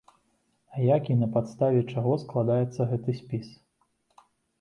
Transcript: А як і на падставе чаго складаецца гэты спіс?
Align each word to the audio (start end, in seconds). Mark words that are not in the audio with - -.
А 0.75 0.85
як 0.85 1.03
і 1.15 1.17
на 1.19 1.27
падставе 1.35 1.83
чаго 1.91 2.15
складаецца 2.23 2.87
гэты 2.95 3.11
спіс? 3.19 3.47